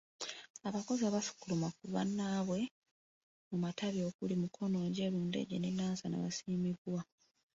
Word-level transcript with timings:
Abakozi 0.67 1.01
abaasukkuluma 1.05 1.67
ku 1.77 1.85
bannaabwe 1.93 2.59
mu 3.49 3.57
matabi 3.63 3.99
okuli; 4.09 4.33
Mukono, 4.43 4.77
Njeru, 4.89 5.17
Ndejje 5.27 5.57
ne 5.59 5.69
Nansana 5.71 6.15
baasiimibwa. 6.23 7.01